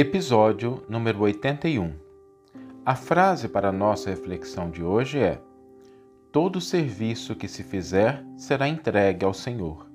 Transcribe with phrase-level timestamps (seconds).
[0.00, 1.92] Episódio número 81.
[2.86, 5.40] A frase para a nossa reflexão de hoje é:
[6.30, 9.88] Todo serviço que se fizer será entregue ao Senhor.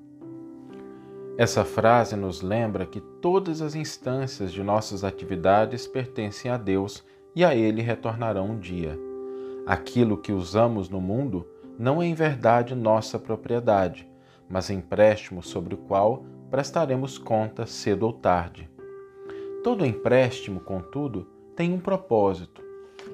[1.38, 7.02] Essa frase nos lembra que todas as instâncias de nossas atividades pertencem a Deus
[7.34, 9.00] e a Ele retornarão um dia.
[9.66, 11.48] Aquilo que usamos no mundo
[11.80, 14.06] não é em verdade nossa propriedade,
[14.50, 18.73] mas empréstimo sobre o qual prestaremos conta cedo ou tarde.
[19.64, 22.62] Todo empréstimo, contudo, tem um propósito.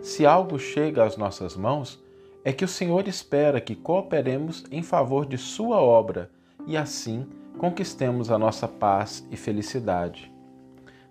[0.01, 2.03] Se algo chega às nossas mãos,
[2.43, 6.31] é que o Senhor espera que cooperemos em favor de Sua obra
[6.65, 7.27] e assim
[7.59, 10.33] conquistemos a nossa paz e felicidade.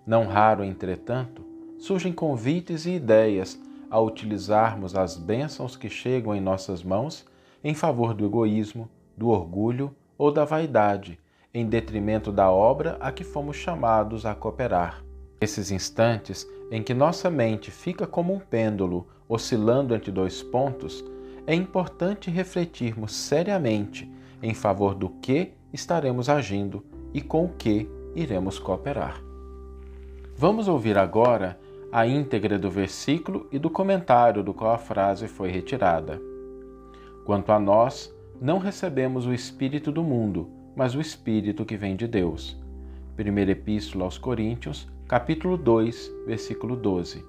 [0.05, 1.45] Não raro, entretanto,
[1.77, 3.57] surgem convites e ideias
[3.89, 7.25] a utilizarmos as bênçãos que chegam em nossas mãos
[7.63, 11.17] em favor do egoísmo, do orgulho ou da vaidade,
[11.53, 15.08] em detrimento da obra a que fomos chamados a cooperar.
[15.41, 21.03] Esses instantes em que nossa mente fica como um pêndulo oscilando entre dois pontos,
[21.47, 28.59] é importante refletirmos seriamente em favor do que estaremos agindo e com o que iremos
[28.59, 29.21] cooperar.
[30.35, 31.59] Vamos ouvir agora
[31.91, 36.21] a íntegra do versículo e do comentário do qual a frase foi retirada.
[37.25, 42.07] Quanto a nós, não recebemos o Espírito do mundo, mas o Espírito que vem de
[42.07, 42.57] Deus.
[43.19, 47.21] Primeira Epístola aos Coríntios, capítulo 2, versículo 12.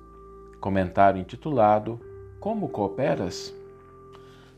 [0.60, 1.98] Comentário intitulado
[2.38, 3.52] Como cooperas?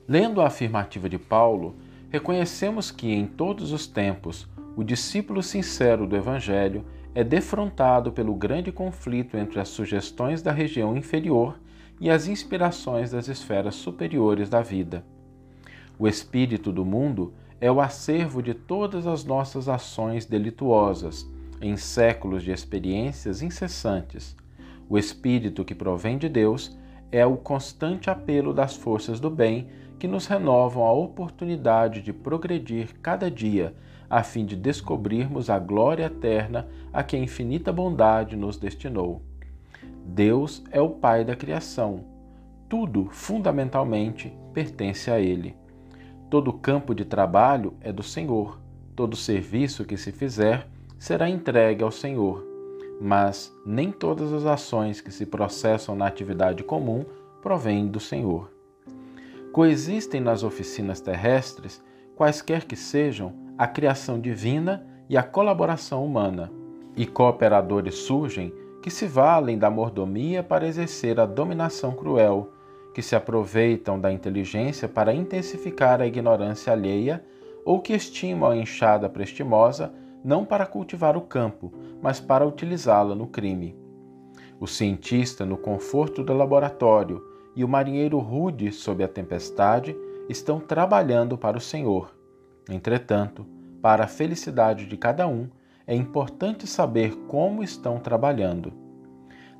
[0.07, 1.75] Lendo a afirmativa de Paulo,
[2.11, 8.71] reconhecemos que em todos os tempos o discípulo sincero do Evangelho é defrontado pelo grande
[8.71, 11.59] conflito entre as sugestões da região inferior
[11.99, 15.03] e as inspirações das esferas superiores da vida.
[15.99, 21.25] O espírito do mundo é o acervo de todas as nossas ações delituosas
[21.61, 24.37] em séculos de experiências incessantes,
[24.89, 26.77] o espírito que provém de Deus
[27.13, 32.99] é o constante apelo das forças do bem que nos renovam a oportunidade de progredir
[33.01, 33.77] cada dia,
[34.11, 39.23] a fim de descobrirmos a glória eterna a que a infinita bondade nos destinou.
[40.05, 42.05] Deus é o Pai da criação.
[42.69, 45.62] Tudo, fundamentalmente, pertence a Ele.
[46.33, 48.59] Todo campo de trabalho é do Senhor.
[48.97, 50.67] Todo serviço que se fizer
[50.99, 52.43] será entregue ao Senhor,
[52.99, 57.05] mas nem todas as ações que se processam na atividade comum
[57.43, 58.51] provêm do Senhor.
[59.53, 61.85] Coexistem nas oficinas terrestres,
[62.17, 66.51] quaisquer que sejam, a criação divina e a colaboração humana,
[66.97, 72.55] e cooperadores surgem que se valem da mordomia para exercer a dominação cruel,
[72.95, 77.25] que se aproveitam da inteligência para intensificar a ignorância alheia
[77.65, 79.93] ou que estimam a enxada prestimosa
[80.25, 83.77] não para cultivar o campo, mas para utilizá-la no crime.
[84.61, 87.23] O cientista no conforto do laboratório
[87.57, 89.97] e o marinheiro rude sob a tempestade
[90.29, 92.15] estão trabalhando para o Senhor.
[92.69, 93.45] Entretanto,
[93.81, 95.49] para a felicidade de cada um,
[95.87, 98.73] é importante saber como estão trabalhando.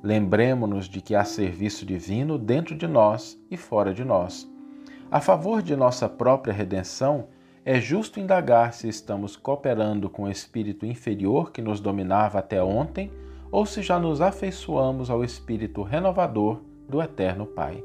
[0.03, 4.45] Lembremos-nos de que há serviço divino dentro de nós e fora de nós.
[5.09, 7.27] A favor de nossa própria redenção,
[7.65, 13.09] é justo indagar se estamos cooperando com o espírito inferior que nos dominava até ontem
[13.49, 16.59] ou se já nos afeiçoamos ao espírito renovador
[16.89, 17.81] do Eterno Pai.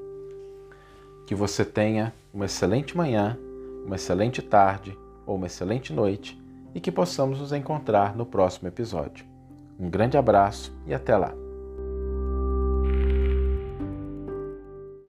[1.26, 3.38] Que você tenha uma excelente manhã,
[3.86, 6.36] uma excelente tarde ou uma excelente noite
[6.74, 9.24] e que possamos nos encontrar no próximo episódio.
[9.78, 11.47] Um grande abraço e até lá!